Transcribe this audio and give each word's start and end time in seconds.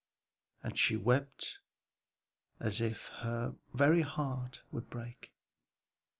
and 0.63 0.79
she 0.79 0.97
wept 0.97 1.59
as 2.59 2.81
if 2.81 3.09
her 3.17 3.53
very 3.71 4.01
heart 4.01 4.63
would 4.71 4.89
break. 4.89 5.31